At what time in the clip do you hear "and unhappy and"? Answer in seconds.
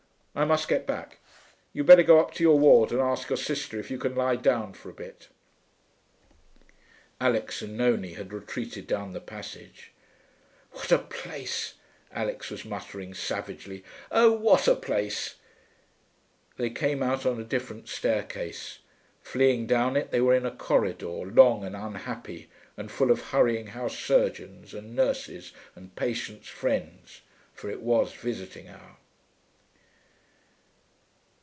21.65-22.89